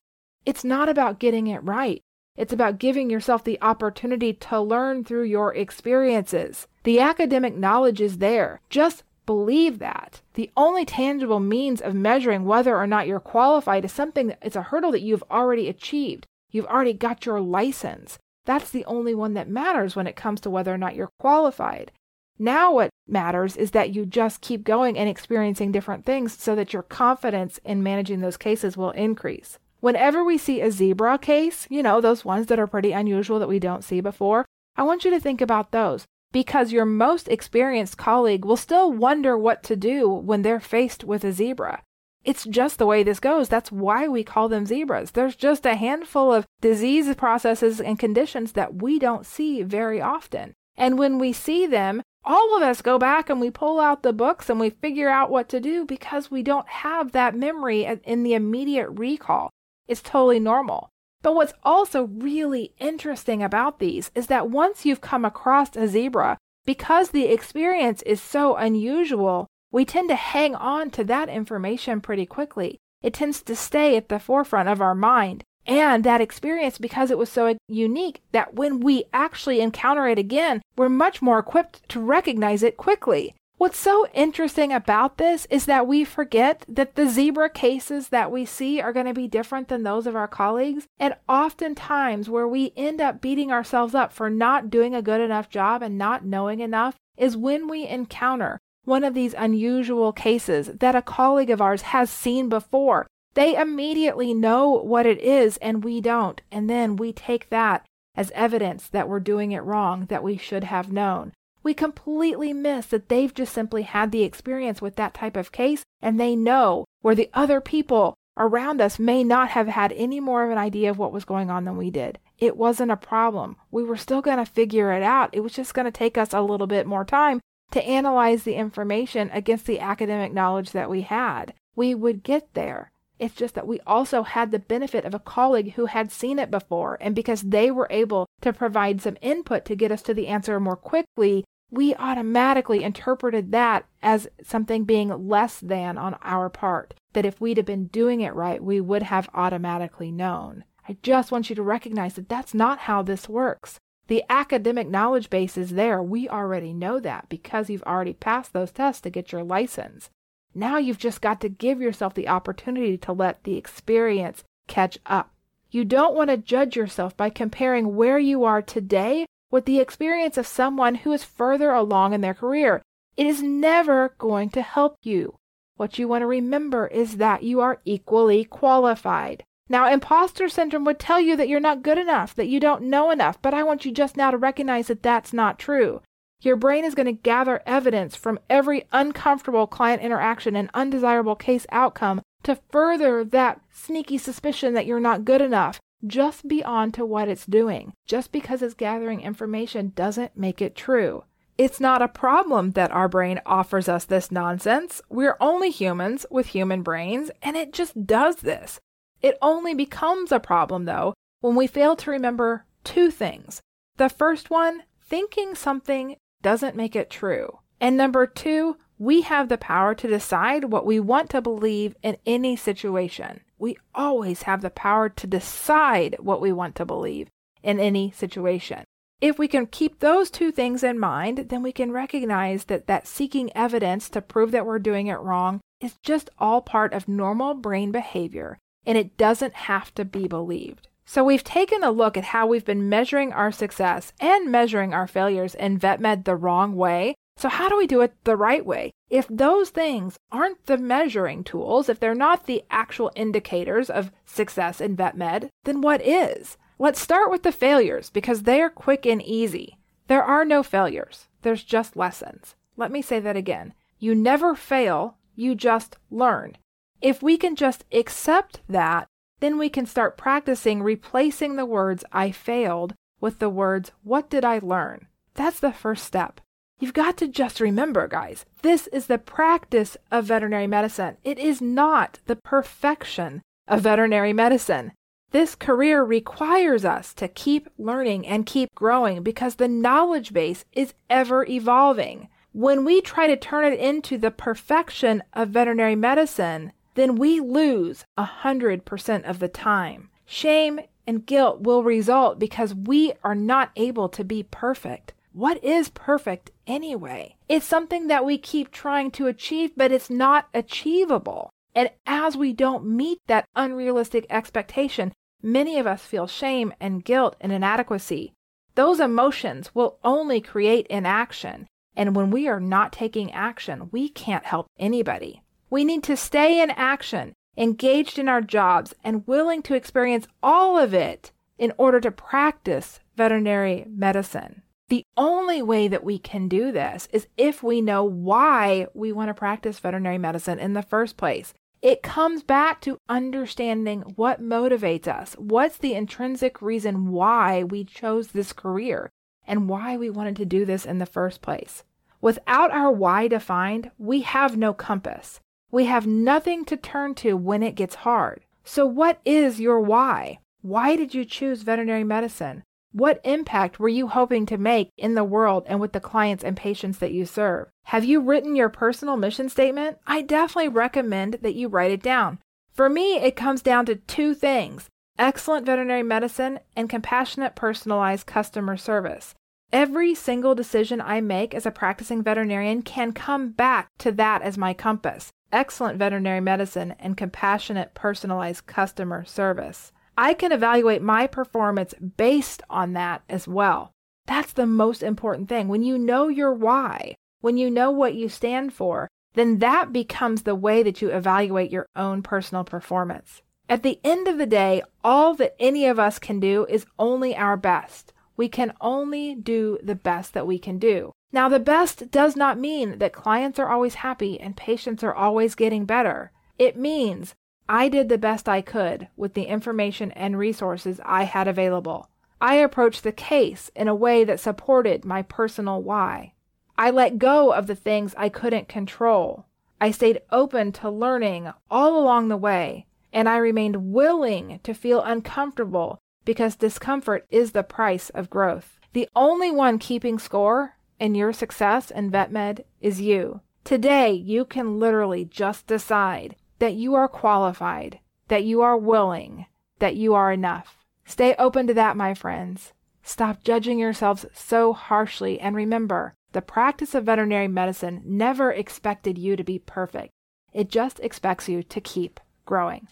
It's 0.45 0.63
not 0.63 0.89
about 0.89 1.19
getting 1.19 1.47
it 1.47 1.63
right. 1.63 2.01
It's 2.35 2.53
about 2.53 2.79
giving 2.79 3.09
yourself 3.09 3.43
the 3.43 3.61
opportunity 3.61 4.33
to 4.33 4.59
learn 4.59 5.03
through 5.03 5.23
your 5.23 5.53
experiences. 5.53 6.67
The 6.83 6.99
academic 6.99 7.55
knowledge 7.55 8.01
is 8.01 8.17
there. 8.17 8.61
Just 8.69 9.03
believe 9.25 9.79
that. 9.79 10.21
The 10.33 10.49
only 10.57 10.83
tangible 10.83 11.39
means 11.39 11.81
of 11.81 11.93
measuring 11.93 12.45
whether 12.45 12.75
or 12.75 12.88
not 12.88 13.07
you're 13.07 13.19
qualified 13.19 13.85
is 13.85 13.91
something 13.91 14.27
that 14.27 14.39
it's 14.41 14.55
a 14.55 14.63
hurdle 14.63 14.91
that 14.93 15.01
you've 15.01 15.23
already 15.29 15.67
achieved. 15.67 16.25
You've 16.49 16.65
already 16.65 16.93
got 16.93 17.25
your 17.25 17.39
license. 17.39 18.17
That's 18.45 18.71
the 18.71 18.85
only 18.85 19.13
one 19.13 19.35
that 19.35 19.47
matters 19.47 19.95
when 19.95 20.07
it 20.07 20.15
comes 20.15 20.41
to 20.41 20.49
whether 20.49 20.73
or 20.73 20.77
not 20.77 20.95
you're 20.95 21.11
qualified. 21.19 21.91
Now, 22.39 22.73
what 22.73 22.89
matters 23.07 23.55
is 23.55 23.71
that 23.71 23.93
you 23.93 24.05
just 24.05 24.41
keep 24.41 24.63
going 24.63 24.97
and 24.97 25.07
experiencing 25.07 25.71
different 25.71 26.05
things 26.05 26.35
so 26.41 26.55
that 26.55 26.73
your 26.73 26.81
confidence 26.81 27.59
in 27.63 27.83
managing 27.83 28.21
those 28.21 28.38
cases 28.38 28.75
will 28.75 28.91
increase. 28.91 29.59
Whenever 29.81 30.24
we 30.24 30.38
see 30.38 30.62
a 30.62 30.69
zebra 30.69 31.18
case, 31.18 31.66
you 31.68 31.81
know, 31.81 32.00
those 32.00 32.24
ones 32.24 32.45
that 32.45 32.60
are 32.60 32.68
pretty 32.68 32.92
unusual 32.92 33.39
that 33.39 33.50
we 33.50 33.57
don't 33.57 33.83
see 33.83 34.00
before, 34.00 34.45
I 34.78 34.83
want 34.83 35.04
you 35.04 35.10
to 35.10 35.19
think 35.19 35.42
about 35.42 35.72
those 35.72 36.06
because 36.31 36.72
your 36.72 36.86
most 36.86 37.28
experienced 37.28 37.98
colleague 37.98 38.45
will 38.45 38.56
still 38.56 38.94
wonder 38.94 39.36
what 39.36 39.63
to 39.63 39.75
do 39.75 40.07
when 40.07 40.44
they're 40.44 40.60
faced 40.60 41.04
with 41.04 41.24
a 41.24 41.31
zebra. 41.31 41.81
It's 42.24 42.45
just 42.45 42.78
the 42.78 42.86
way 42.86 43.01
this 43.01 43.19
goes. 43.19 43.50
That's 43.50 43.72
why 43.72 44.07
we 44.07 44.24
call 44.24 44.48
them 44.50 44.68
zebras. 44.68 45.12
There's 45.12 45.36
just 45.36 45.66
a 45.66 45.74
handful 45.74 46.31
of 46.31 46.45
disease 46.62 47.13
processes 47.16 47.81
and 47.81 47.98
conditions 47.98 48.51
that 48.51 48.84
we 48.84 49.00
don't 49.00 49.25
see 49.25 49.63
very 49.63 50.00
often. 50.00 50.54
And 50.77 51.00
when 51.00 51.18
we 51.18 51.34
see 51.34 51.66
them, 51.66 52.04
all 52.24 52.56
of 52.56 52.62
us 52.62 52.84
go 52.84 53.00
back 53.00 53.31
and 53.31 53.42
we 53.42 53.50
pull 53.50 53.80
out 53.80 54.04
the 54.04 54.13
books 54.13 54.48
and 54.48 54.60
we 54.60 54.69
figure 54.69 55.10
out 55.10 55.31
what 55.31 55.50
to 55.50 55.60
do 55.60 55.86
because 55.86 56.30
we 56.30 56.44
don't 56.44 56.68
have 56.68 57.13
that 57.13 57.36
memory 57.36 57.84
in 58.04 58.22
the 58.22 58.36
immediate 58.36 58.89
recall 58.92 59.50
is 59.91 60.01
totally 60.01 60.39
normal. 60.39 60.89
But 61.21 61.35
what's 61.35 61.53
also 61.63 62.05
really 62.05 62.73
interesting 62.79 63.43
about 63.43 63.79
these 63.79 64.09
is 64.15 64.27
that 64.27 64.49
once 64.49 64.85
you've 64.85 65.01
come 65.01 65.23
across 65.25 65.75
a 65.75 65.88
zebra, 65.88 66.38
because 66.65 67.09
the 67.09 67.25
experience 67.25 68.01
is 68.03 68.21
so 68.21 68.55
unusual, 68.55 69.47
we 69.71 69.85
tend 69.85 70.09
to 70.09 70.15
hang 70.15 70.55
on 70.55 70.89
to 70.91 71.03
that 71.03 71.29
information 71.29 72.01
pretty 72.01 72.25
quickly. 72.25 72.79
It 73.01 73.13
tends 73.13 73.41
to 73.43 73.55
stay 73.55 73.98
at 73.98 74.10
the 74.10 74.19
forefront 74.19 74.69
of 74.69 74.81
our 74.81 74.95
mind. 74.95 75.43
And 75.67 76.03
that 76.03 76.21
experience, 76.21 76.79
because 76.79 77.12
it 77.12 77.19
was 77.19 77.29
so 77.29 77.55
unique, 77.67 78.21
that 78.31 78.55
when 78.55 78.79
we 78.79 79.03
actually 79.13 79.62
encounter 79.62 80.07
it 80.07 80.17
again, 80.17 80.62
we're 80.75 80.89
much 80.89 81.21
more 81.21 81.38
equipped 81.38 81.88
to 81.89 82.00
recognize 82.00 82.63
it 82.63 82.77
quickly. 82.77 83.36
What's 83.62 83.77
so 83.77 84.08
interesting 84.15 84.74
about 84.74 85.20
this 85.20 85.46
is 85.51 85.65
that 85.65 85.86
we 85.86 86.03
forget 86.03 86.65
that 86.68 86.96
the 86.96 87.08
zebra 87.08 87.51
cases 87.51 88.10
that 88.10 88.32
we 88.32 88.44
see 88.44 88.82
are 88.82 88.91
going 88.91 89.06
to 89.06 89.13
be 89.13 89.27
different 89.27 89.68
than 89.68 89.84
those 89.84 90.08
of 90.08 90.15
our 90.15 90.27
colleagues. 90.27 90.88
And 90.98 91.13
oftentimes, 91.30 92.27
where 92.27 92.48
we 92.48 92.74
end 92.75 93.00
up 93.00 93.22
beating 93.22 93.51
ourselves 93.51 93.94
up 93.94 94.12
for 94.12 94.32
not 94.32 94.72
doing 94.72 94.96
a 94.96 95.03
good 95.03 95.22
enough 95.22 95.48
job 95.48 95.84
and 95.84 95.96
not 95.96 96.25
knowing 96.25 96.60
enough 96.60 96.96
is 97.18 97.38
when 97.38 97.68
we 97.68 97.86
encounter 97.86 98.58
one 98.86 99.03
of 99.03 99.13
these 99.13 99.36
unusual 99.38 100.12
cases 100.12 100.72
that 100.80 100.96
a 100.96 101.03
colleague 101.03 101.51
of 101.51 101.62
ours 101.62 101.84
has 101.84 102.10
seen 102.10 102.50
before. 102.50 103.06
They 103.36 103.56
immediately 103.56 104.34
know 104.34 104.70
what 104.72 105.06
it 105.06 105.20
is, 105.20 105.58
and 105.58 105.84
we 105.84 106.01
don't. 106.01 106.41
And 106.51 106.68
then 106.68 106.96
we 106.96 107.13
take 107.13 107.51
that 107.51 107.86
as 108.15 108.32
evidence 108.32 108.88
that 108.88 109.08
we're 109.08 109.20
doing 109.20 109.51
it 109.51 109.60
wrong, 109.60 110.08
that 110.08 110.24
we 110.24 110.36
should 110.36 110.63
have 110.63 110.91
known 110.91 111.34
we 111.63 111.74
completely 111.74 112.53
miss 112.53 112.88
that 112.88 113.10
they've 113.10 113.34
just 113.34 113.53
simply 113.53 113.84
had 113.84 114.12
the 114.12 114.24
experience 114.24 114.82
with 114.82 114.96
that 114.96 115.13
type 115.13 115.38
of 115.38 115.51
case 115.51 115.84
and 116.01 116.20
they 116.20 116.36
know 116.36 116.86
where 117.01 117.15
the 117.15 117.30
other 117.34 117.62
people 117.62 118.15
around 118.38 118.82
us 118.82 118.98
may 118.98 119.24
not 119.24 119.50
have 119.50 119.68
had 119.68 119.91
any 119.94 120.20
more 120.20 120.44
of 120.44 120.51
an 120.51 120.58
idea 120.58 120.89
of 120.89 120.98
what 120.98 121.12
was 121.12 121.25
going 121.25 121.50
on 121.50 121.65
than 121.65 121.77
we 121.77 121.91
did. 121.91 122.18
It 122.39 122.58
wasn't 122.58 122.91
a 122.91 122.98
problem. 122.98 123.58
We 123.70 123.84
were 123.84 123.98
still 123.98 124.22
going 124.22 124.38
to 124.38 124.46
figure 124.46 124.91
it 124.91 125.03
out. 125.03 125.30
It 125.34 125.41
was 125.41 125.53
just 125.53 125.74
going 125.74 125.86
to 125.86 125.91
take 125.91 126.18
us 126.18 126.34
a 126.34 126.41
little 126.41 126.68
bit 126.68 126.88
more 126.88 127.06
time 127.06 127.39
to 127.72 127.84
analyze 127.84 128.44
the 128.44 128.56
information 128.56 129.30
against 129.32 129.65
the 129.65 129.80
academic 129.80 130.34
knowledge 130.34 130.72
that 130.72 130.89
we 130.89 131.01
had. 131.01 131.53
We 131.75 131.94
would 131.94 132.24
get 132.24 132.53
there. 132.53 132.91
It's 133.22 133.36
just 133.36 133.54
that 133.54 133.68
we 133.68 133.80
also 133.86 134.24
had 134.24 134.50
the 134.50 134.58
benefit 134.58 135.06
of 135.06 135.13
a 135.13 135.20
colleague 135.20 135.74
who 135.74 135.86
had 135.86 136.12
seen 136.12 136.40
it 136.40 136.50
before, 136.50 136.98
and 137.00 137.13
because 137.13 137.44
they 137.44 137.70
were 137.70 137.88
able 137.92 138.25
to 138.42 138.51
provide 138.51 139.00
some 139.00 139.16
input 139.22 139.63
to 139.66 139.75
get 139.75 139.92
us 139.92 140.01
to 140.04 140.16
the 140.16 140.28
answer 140.28 140.60
more 140.60 140.75
quickly, 140.75 141.46
we 141.70 141.94
automatically 141.94 142.84
interpreted 142.84 143.51
that 143.51 143.86
as 144.01 144.28
something 144.42 144.86
being 144.86 145.30
less 145.30 145.60
than 145.60 146.00
on 146.00 146.16
our 146.24 146.50
part. 146.50 146.96
That 147.13 147.25
if 147.25 147.40
we'd 147.40 147.58
have 147.58 147.66
been 147.68 147.86
doing 147.86 148.22
it 148.22 148.34
right, 148.34 148.62
we 148.62 148.82
would 148.82 149.04
have 149.04 149.30
automatically 149.36 150.12
known. 150.12 150.63
I 150.90 150.98
just 151.04 151.32
want 151.32 151.48
you 151.51 151.56
to 151.56 151.62
recognize 151.62 152.16
that 152.16 152.28
that's 152.28 152.56
not 152.56 152.80
how 152.80 153.04
this 153.04 153.30
works. 153.30 153.78
The 154.08 154.24
academic 154.32 154.90
knowledge 154.90 155.30
base 155.30 155.58
is 155.58 155.72
there. 155.72 156.01
We 156.01 156.28
already 156.28 156.74
know 156.74 157.00
that 157.00 157.30
because 157.30 157.70
you've 157.70 157.84
already 157.84 158.13
passed 158.13 158.51
those 158.51 158.72
tests 158.72 159.01
to 159.01 159.12
get 159.12 159.32
your 159.32 159.44
license. 159.44 160.10
Now 160.53 160.77
you've 160.77 160.98
just 160.98 161.22
got 161.22 161.39
to 161.41 161.50
give 161.50 161.81
yourself 161.81 162.13
the 162.13 162.27
opportunity 162.27 162.98
to 162.98 163.13
let 163.13 163.43
the 163.43 163.58
experience 163.58 164.43
catch 164.67 164.98
up. 165.05 165.31
You 165.70 165.86
don't 165.86 166.15
want 166.15 166.29
to 166.29 166.38
judge 166.38 166.75
yourself 166.75 167.15
by 167.15 167.29
comparing 167.29 167.96
where 167.96 168.20
you 168.20 168.43
are 168.43 168.62
today 168.62 169.25
with 169.50 169.65
the 169.65 169.79
experience 169.79 170.38
of 170.38 170.48
someone 170.48 170.96
who 170.96 171.12
is 171.13 171.24
further 171.24 171.72
along 171.72 172.13
in 172.13 172.22
their 172.22 172.34
career. 172.34 172.81
It 173.15 173.25
is 173.25 173.41
never 173.41 174.15
going 174.17 174.50
to 174.51 174.62
help 174.62 174.96
you. 175.03 175.38
What 175.77 175.98
you 175.98 176.08
want 176.08 176.22
to 176.24 176.27
remember 176.27 176.88
is 176.88 177.17
that 177.17 177.43
you 177.43 177.60
are 177.62 177.81
equally 177.86 178.43
qualified. 178.43 179.43
Now, 179.70 179.91
imposter 179.91 180.50
syndrome 180.50 180.84
would 180.84 181.00
tell 181.00 181.20
you 181.20 181.38
that 181.38 181.48
you're 181.48 181.62
not 181.62 181.84
good 181.84 181.98
enough, 181.98 182.36
that 182.36 182.50
you 182.50 182.60
don't 182.60 182.84
know 182.84 183.10
enough, 183.10 183.41
but 183.41 183.53
I 183.53 183.63
want 183.63 183.86
you 183.86 183.91
just 183.91 184.17
now 184.17 184.31
to 184.31 184.38
recognize 184.38 184.88
that 184.88 185.01
that's 185.01 185.31
not 185.31 185.58
true. 185.58 186.01
Your 186.41 186.55
brain 186.55 186.86
is 186.86 186.95
going 186.95 187.05
to 187.05 187.12
gather 187.12 187.62
evidence 187.67 188.15
from 188.15 188.39
every 188.50 188.88
uncomfortable 188.91 189.67
client 189.67 190.01
interaction 190.01 190.55
and 190.55 190.71
undesirable 190.74 191.36
case 191.36 191.67
outcome 191.71 192.21
to 192.43 192.60
further 192.71 193.24
that 193.24 193.62
sneaky 193.71 194.17
suspicion 194.17 194.74
that 194.74 194.88
you're 194.88 195.00
not 195.00 195.24
good 195.24 195.41
enough. 195.41 195.79
Just 196.05 196.48
be 196.48 196.63
on 196.63 196.91
to 196.93 197.05
what 197.05 197.27
it's 197.27 197.45
doing. 197.45 197.93
Just 198.07 198.31
because 198.31 198.63
it's 198.63 198.74
gathering 198.74 199.21
information 199.21 199.93
doesn't 199.95 200.36
make 200.36 200.62
it 200.62 200.75
true. 200.75 201.25
It's 201.60 201.79
not 201.79 202.01
a 202.01 202.07
problem 202.07 202.71
that 202.71 202.91
our 202.91 203.07
brain 203.07 203.39
offers 203.45 203.88
us 203.88 204.05
this 204.05 204.31
nonsense. 204.31 205.00
We're 205.10 205.38
only 205.39 205.69
humans 205.69 206.25
with 206.31 206.48
human 206.48 206.81
brains, 206.81 207.29
and 207.43 207.55
it 207.55 207.71
just 207.71 208.07
does 208.07 208.38
this. 208.38 208.79
It 209.21 209.38
only 209.43 209.75
becomes 209.75 210.31
a 210.31 210.39
problem, 210.39 210.86
though, 210.86 211.13
when 211.41 211.55
we 211.55 211.67
fail 211.67 211.95
to 211.98 212.10
remember 212.10 212.65
two 212.83 213.12
things. 213.12 213.62
The 213.98 214.10
first 214.10 214.50
one, 214.50 214.83
thinking 215.03 215.53
something 215.53 216.15
doesn't 216.41 216.75
make 216.75 216.95
it 216.95 217.10
true. 217.10 217.60
And 217.79 217.98
number 217.98 218.27
two, 218.27 218.77
we 218.98 219.21
have 219.21 219.50
the 219.50 219.57
power 219.57 219.95
to 219.95 220.07
decide 220.07 220.65
what 220.65 220.86
we 220.86 221.00
want 221.00 221.29
to 221.31 221.41
believe 221.41 221.95
in 222.03 222.17
any 222.25 222.55
situation. 222.55 223.41
We 223.57 223.77
always 223.95 224.43
have 224.43 224.62
the 224.62 224.69
power 224.69 225.10
to 225.10 225.27
decide 225.27 226.15
what 226.19 226.41
we 226.41 226.51
want 226.51 226.75
to 226.75 226.86
believe 226.86 227.27
in 227.63 227.79
any 227.79 228.12
situation. 228.12 228.83
If 229.19 229.38
we 229.38 229.48
can 229.48 229.67
keep 229.67 230.00
those 230.00 230.31
two 230.31 230.51
things 230.51 230.83
in 230.83 231.00
mind, 231.00 231.50
then 231.50 231.62
we 231.62 231.71
can 231.71 231.91
recognize 231.91 232.65
that 232.65 232.88
that 232.88 233.07
seeking 233.07 233.55
evidence 233.55 234.10
to 234.10 234.21
prove 234.21 234.51
that 234.51 234.65
we're 234.65 234.79
doing 234.79 235.07
it 235.07 235.19
wrong 235.19 235.62
is 235.79 235.98
just 236.03 236.29
all 236.39 236.62
part 236.62 236.93
of 236.93 237.07
normal 237.07 237.53
brain 237.53 237.91
behavior 237.91 238.57
and 238.86 238.98
it 238.98 239.17
doesn't 239.17 239.53
have 239.53 239.93
to 239.95 240.05
be 240.05 240.27
believed. 240.27 240.88
So 241.05 241.24
we've 241.24 241.43
taken 241.43 241.84
a 241.84 241.91
look 241.91 242.15
at 242.17 242.25
how 242.25 242.48
we've 242.48 242.65
been 242.65 242.89
measuring 242.89 243.34
our 243.34 243.51
success 243.51 244.13
and 244.20 244.51
measuring 244.51 244.93
our 244.93 245.08
failures 245.08 245.55
in 245.55 245.79
VetMed 245.79 246.25
the 246.25 246.36
wrong 246.36 246.75
way. 246.75 247.15
So 247.38 247.50
how 247.50 247.70
do 247.70 247.77
we 247.77 247.88
do 247.88 248.01
it 248.01 248.13
the 248.24 248.36
right 248.36 248.65
way? 248.65 248.91
If 249.10 249.27
those 249.27 249.72
things 249.72 250.17
aren't 250.31 250.65
the 250.67 250.77
measuring 250.77 251.43
tools, 251.43 251.89
if 251.89 252.00
they're 252.00 252.15
not 252.15 252.46
the 252.46 252.63
actual 252.70 253.12
indicators 253.15 253.89
of 253.89 254.12
success 254.25 254.79
in 254.79 254.96
VetMed, 254.96 255.50
then 255.63 255.81
what 255.81 256.05
is? 256.05 256.58
Let's 256.77 257.01
start 257.01 257.29
with 257.29 257.43
the 257.43 257.51
failures 257.51 258.10
because 258.10 258.43
they 258.43 258.62
are 258.62 258.70
quick 258.70 259.05
and 259.05 259.22
easy. 259.22 259.77
There 260.08 260.24
are 260.24 260.46
no 260.46 260.63
failures. 260.63 261.27
There's 261.41 261.63
just 261.63 261.96
lessons. 261.96 262.55
Let 262.77 262.91
me 262.91 263.01
say 263.01 263.20
that 263.20 263.36
again. 263.36 263.74
You 264.00 264.15
never 264.15 264.55
fail, 264.55 265.17
you 265.36 265.55
just 265.55 265.98
learn. 266.10 266.58
If 267.01 267.22
we 267.22 267.38
can 267.38 267.55
just 267.55 267.86
accept 267.91 268.62
that, 268.70 269.08
then 269.41 269.57
we 269.57 269.69
can 269.69 269.86
start 269.86 270.17
practicing 270.17 270.81
replacing 270.81 271.55
the 271.57 271.65
words 271.65 272.05
I 272.13 272.31
failed 272.31 272.93
with 273.19 273.39
the 273.39 273.50
words 273.50 273.91
What 274.03 274.29
did 274.29 274.45
I 274.45 274.60
learn? 274.60 275.07
That's 275.33 275.60
the 275.60 275.74
first 275.74 276.05
step. 276.05 276.39
You've 276.79 276.93
got 276.93 277.15
to 277.17 277.27
just 277.27 277.60
remember, 277.60 278.07
guys, 278.07 278.45
this 278.63 278.88
is 278.88 279.05
the 279.05 279.19
practice 279.19 279.98
of 280.10 280.25
veterinary 280.25 280.65
medicine. 280.65 281.17
It 281.24 281.38
is 281.38 281.62
not 281.62 282.19
the 282.25 282.36
perfection 282.36 283.43
of 283.67 283.81
veterinary 283.81 284.33
medicine. 284.33 284.93
This 285.29 285.55
career 285.55 286.03
requires 286.03 286.83
us 286.83 287.13
to 287.13 287.27
keep 287.27 287.69
learning 287.77 288.27
and 288.27 288.45
keep 288.45 288.74
growing 288.75 289.24
because 289.24 289.55
the 289.55 289.67
knowledge 289.67 290.33
base 290.33 290.65
is 290.74 290.93
ever 291.10 291.45
evolving. 291.45 292.27
When 292.51 292.83
we 292.83 293.00
try 293.00 293.27
to 293.27 293.38
turn 293.38 293.63
it 293.63 293.79
into 293.79 294.17
the 294.17 294.31
perfection 294.31 295.24
of 295.33 295.50
veterinary 295.50 295.95
medicine, 295.95 296.74
then 296.95 297.15
we 297.15 297.39
lose 297.39 298.05
100% 298.17 299.29
of 299.29 299.39
the 299.39 299.48
time. 299.48 300.10
Shame 300.25 300.79
and 301.07 301.25
guilt 301.25 301.62
will 301.62 301.83
result 301.83 302.39
because 302.39 302.74
we 302.75 303.13
are 303.24 303.36
not 303.36 303.71
able 303.75 304.10
to 304.10 304.24
be 304.24 304.43
perfect. 304.43 305.13
What 305.33 305.63
is 305.63 305.89
perfect 305.89 306.51
anyway? 306.67 307.36
It's 307.48 307.65
something 307.65 308.07
that 308.07 308.25
we 308.25 308.38
keep 308.38 308.71
trying 308.71 309.12
to 309.12 309.27
achieve, 309.27 309.71
but 309.77 309.91
it's 309.91 310.10
not 310.10 310.50
achievable. 310.53 311.50
And 311.74 311.89
as 312.05 312.36
we 312.36 312.51
don't 312.51 312.86
meet 312.86 313.19
that 313.27 313.48
unrealistic 313.55 314.25
expectation, 314.29 315.13
many 315.41 315.79
of 315.79 315.88
us 315.88 316.05
feel 316.05 316.27
shame 316.27 316.74
and 316.79 317.03
guilt 317.03 317.38
and 317.39 317.51
inadequacy. 317.51 318.33
Those 318.75 319.00
emotions 319.00 319.74
will 319.74 319.98
only 320.03 320.41
create 320.41 320.88
inaction. 320.88 321.67
And 321.95 322.15
when 322.15 322.29
we 322.29 322.48
are 322.48 322.60
not 322.60 322.91
taking 322.91 323.31
action, 323.31 323.89
we 323.91 324.10
can't 324.10 324.45
help 324.45 324.67
anybody. 324.77 325.41
We 325.72 325.86
need 325.86 326.04
to 326.04 326.18
stay 326.18 326.62
in 326.62 326.70
action, 326.72 327.34
engaged 327.58 328.20
in 328.20 328.28
our 328.28 328.42
jobs, 328.42 328.94
and 329.06 329.25
willing 329.25 329.62
to 329.63 329.74
experience 329.74 330.28
all 330.44 330.78
of 330.78 330.94
it 330.94 331.32
in 331.58 331.72
order 331.78 332.01
to 332.01 332.12
practice 332.12 333.00
veterinary 333.16 333.86
medicine. 333.88 334.63
The 334.90 335.06
only 335.16 335.62
way 335.62 335.88
that 335.88 336.04
we 336.04 336.20
can 336.20 336.50
do 336.50 336.74
this 336.74 337.08
is 337.13 337.28
if 337.38 337.63
we 337.63 337.80
know 337.80 338.04
why 338.04 338.88
we 338.94 339.13
want 339.13 339.30
to 339.30 339.34
practice 339.34 339.80
veterinary 339.80 340.18
medicine 340.18 340.60
in 340.60 340.74
the 340.74 340.82
first 340.82 341.16
place. 341.16 341.54
It 341.82 342.04
comes 342.04 342.44
back 342.44 342.82
to 342.82 342.98
understanding 343.08 344.01
what 344.18 344.42
motivates 344.42 345.08
us. 345.08 345.36
What's 345.36 345.78
the 345.78 345.94
intrinsic 345.94 346.62
reason 346.62 347.12
why 347.12 347.63
we 347.63 347.86
chose 347.86 348.28
this 348.28 348.51
career 348.51 349.10
and 349.48 349.70
why 349.70 349.96
we 349.96 350.10
wanted 350.10 350.36
to 350.36 350.46
do 350.46 350.66
this 350.66 350.86
in 350.86 350.98
the 350.98 351.06
first 351.06 351.42
place? 351.42 351.86
Without 352.20 352.72
our 352.72 352.92
why 352.92 353.30
defined, 353.30 353.90
we 353.98 354.22
have 354.22 354.58
no 354.58 354.74
compass. 354.74 355.40
We 355.72 355.86
have 355.86 356.06
nothing 356.06 356.66
to 356.66 356.75
turn 356.75 357.16
to 357.16 357.38
when 357.38 357.63
it 357.63 357.75
gets 357.75 357.96
hard. 357.96 358.42
So, 358.66 358.86
what 358.86 359.20
is 359.24 359.62
your 359.62 359.80
why? 359.80 360.40
Why 360.62 360.98
did 360.98 361.13
you 361.13 361.24
choose 361.24 361.63
veterinary 361.63 362.04
medicine? 362.04 362.63
What 362.92 363.22
impact 363.24 363.80
were 363.80 363.88
you 363.88 364.10
hoping 364.10 364.46
to 364.48 364.58
make 364.58 364.90
in 364.98 365.16
the 365.16 365.24
world 365.24 365.63
and 365.68 365.80
with 365.80 365.94
the 365.94 366.01
clients 366.01 366.44
and 366.44 366.58
patients 366.58 366.98
that 366.98 367.13
you 367.13 367.25
serve? 367.25 367.70
Have 367.86 368.04
you 368.04 368.20
written 368.20 368.54
your 368.54 368.68
personal 368.68 369.16
mission 369.16 369.48
statement? 369.48 369.98
I 370.06 370.22
definitely 370.22 370.68
recommend 370.68 371.36
that 371.42 371.56
you 371.56 371.70
write 371.70 371.92
it 371.92 372.04
down. 372.04 372.40
For 372.74 372.90
me, 372.90 373.16
it 373.16 373.38
comes 373.38 373.62
down 373.62 373.86
to 373.86 373.96
two 373.96 374.34
things 374.34 374.90
excellent 375.18 375.66
veterinary 375.66 376.04
medicine 376.04 376.60
and 376.75 376.90
compassionate, 376.90 377.56
personalized 377.56 378.25
customer 378.25 378.75
service. 378.75 379.36
Every 379.72 380.13
single 380.16 380.54
decision 380.54 381.00
I 381.00 381.22
make 381.22 381.54
as 381.54 381.66
a 381.66 381.72
practicing 381.72 382.24
veterinarian 382.24 382.82
can 382.82 383.13
come 383.13 383.51
back 383.51 383.88
to 384.00 384.12
that 384.13 384.42
as 384.42 384.58
my 384.58 384.74
compass 384.74 385.32
excellent 385.51 385.98
veterinary 385.98 386.41
medicine, 386.41 386.96
and 387.00 387.17
compassionate, 387.17 387.93
personalized 387.93 388.65
customer 388.65 389.25
service. 389.25 389.91
I 390.17 390.34
can 390.34 390.51
evaluate 390.51 391.01
my 391.01 391.27
performance 391.27 391.93
based 392.17 392.62
on 392.70 392.93
that 392.93 393.24
as 393.29 393.48
well. 393.48 393.91
That's 394.27 394.53
the 394.53 394.67
most 394.67 395.03
important 395.03 395.50
thing. 395.50 395.67
When 395.67 395.84
you 395.84 395.98
know 395.98 396.27
your 396.27 396.53
why, 396.53 397.15
when 397.39 397.58
you 397.58 397.72
know 397.72 397.91
what 397.91 398.13
you 398.13 398.29
stand 398.29 398.74
for, 398.74 399.08
then 399.34 399.60
that 399.60 399.93
becomes 399.93 400.43
the 400.43 400.55
way 400.55 400.84
that 400.84 401.01
you 401.01 401.10
evaluate 401.10 401.72
your 401.72 401.88
own 401.96 402.22
personal 402.22 402.63
performance. 402.63 403.41
At 403.70 403.84
the 403.84 404.00
end 404.03 404.27
of 404.27 404.38
the 404.38 404.46
day, 404.46 404.84
all 405.03 405.34
that 405.36 405.55
any 405.60 405.86
of 405.86 405.98
us 405.98 406.20
can 406.20 406.39
do 406.39 406.65
is 406.70 406.86
only 407.00 407.36
our 407.36 407.55
best. 407.55 408.13
We 408.36 408.50
can 408.50 408.74
only 408.81 409.34
do 409.34 409.79
the 409.81 409.96
best 409.96 410.34
that 410.34 410.48
we 410.48 410.60
can 410.60 410.77
do. 410.77 411.13
Now, 411.33 411.47
the 411.47 411.59
best 411.59 412.11
does 412.11 412.35
not 412.35 412.59
mean 412.59 413.00
that 413.00 413.13
clients 413.13 413.57
are 413.57 413.69
always 413.69 413.95
happy 413.95 414.39
and 414.39 414.57
patients 414.57 415.03
are 415.03 415.13
always 415.13 415.55
getting 415.55 415.85
better. 415.85 416.31
It 416.59 416.75
means 416.75 417.35
I 417.69 417.88
did 417.88 418.09
the 418.09 418.17
best 418.17 418.50
I 418.50 418.61
could 418.61 419.07
with 419.15 419.33
the 419.33 419.45
information 419.45 420.11
and 420.11 420.38
resources 420.38 421.00
I 421.05 421.23
had 421.23 421.47
available. 421.47 422.09
I 422.41 422.55
approached 422.55 423.03
the 423.03 423.11
case 423.11 423.71
in 423.75 423.88
a 423.88 423.95
way 423.95 424.23
that 424.25 424.39
supported 424.39 425.05
my 425.05 425.21
personal 425.21 425.81
why. 425.81 426.33
I 426.77 426.89
let 426.89 427.19
go 427.19 427.53
of 427.53 427.67
the 427.67 427.75
things 427.75 428.15
I 428.17 428.27
couldn't 428.29 428.67
control. 428.67 429.45
I 429.79 429.91
stayed 429.91 430.21
open 430.31 430.71
to 430.73 430.89
learning 430.89 431.51
all 431.69 431.97
along 431.97 432.27
the 432.27 432.38
way, 432.38 432.88
and 433.13 433.29
I 433.29 433.38
remained 433.38 433.93
willing 433.93 434.59
to 434.63 434.73
feel 434.73 435.01
uncomfortable 435.01 436.00
because 436.25 436.55
discomfort 436.55 437.25
is 437.29 437.51
the 437.51 437.63
price 437.63 438.09
of 438.09 438.29
growth. 438.29 438.79
The 438.93 439.07
only 439.15 439.51
one 439.51 439.79
keeping 439.79 440.19
score 440.19 440.75
and 441.01 441.17
your 441.17 441.34
success 441.34 441.89
in 441.89 442.12
VetMed 442.12 442.63
is 442.79 443.01
you. 443.01 443.41
Today, 443.63 444.12
you 444.12 444.46
can 444.46 444.79
literally 444.79 445.25
just 445.25 445.65
decide 445.65 446.36
that 446.60 446.75
you 446.75 446.93
are 446.93 447.08
qualified, 447.08 448.00
that 448.27 448.43
you 448.43 448.62
are 448.62 448.77
willing, 448.77 449.48
that 449.79 449.96
you 449.96 450.13
are 450.13 450.31
enough. 450.31 450.77
Stay 451.03 451.36
open 451.39 451.65
to 451.65 451.74
that, 451.74 451.98
my 451.98 452.13
friends. 452.13 452.74
Stop 453.01 453.43
judging 453.43 453.79
yourselves 453.79 454.27
so 454.31 454.74
harshly 454.74 455.39
and 455.39 455.55
remember, 455.55 456.13
the 456.34 456.41
practice 456.41 456.93
of 456.93 457.05
veterinary 457.05 457.48
medicine 457.48 458.03
never 458.05 458.51
expected 458.51 459.17
you 459.17 459.36
to 459.36 459.43
be 459.43 459.58
perfect. 459.58 460.12
It 460.53 460.70
just 460.70 461.00
expects 461.00 461.50
you 461.50 461.63
to 461.63 461.81
keep 461.81 462.20
growing. 462.46 462.88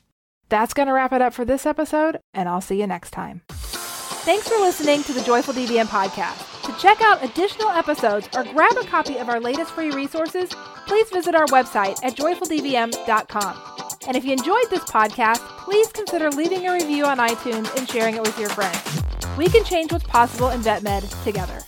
That's 0.49 0.73
going 0.73 0.87
to 0.87 0.93
wrap 0.93 1.13
it 1.13 1.21
up 1.21 1.33
for 1.33 1.45
this 1.45 1.67
episode, 1.67 2.19
and 2.33 2.49
I'll 2.49 2.59
see 2.59 2.81
you 2.81 2.87
next 2.87 3.11
time. 3.11 3.43
Thanks 3.49 4.49
for 4.49 4.57
listening 4.57 5.03
to 5.03 5.13
the 5.13 5.21
Joyful 5.21 5.53
DVM 5.53 5.85
podcast. 5.85 6.58
To 6.69 6.77
check 6.77 7.01
out 7.01 7.23
additional 7.23 7.69
episodes 7.69 8.29
or 8.35 8.43
grab 8.43 8.77
a 8.77 8.85
copy 8.85 9.17
of 9.17 9.27
our 9.27 9.39
latest 9.39 9.71
free 9.71 9.89
resources, 9.89 10.51
please 10.85 11.09
visit 11.09 11.33
our 11.33 11.47
website 11.47 11.97
at 12.03 12.15
joyfuldvm.com. 12.15 13.57
And 14.07 14.15
if 14.15 14.23
you 14.23 14.33
enjoyed 14.33 14.69
this 14.69 14.83
podcast, 14.83 15.39
please 15.63 15.91
consider 15.91 16.29
leaving 16.29 16.67
a 16.67 16.73
review 16.73 17.05
on 17.05 17.17
iTunes 17.17 17.75
and 17.75 17.89
sharing 17.89 18.17
it 18.17 18.21
with 18.21 18.37
your 18.37 18.49
friends. 18.49 19.01
We 19.35 19.49
can 19.49 19.63
change 19.63 19.91
what's 19.91 20.03
possible 20.03 20.49
in 20.49 20.61
vet 20.61 20.83
med 20.83 21.09
together. 21.23 21.59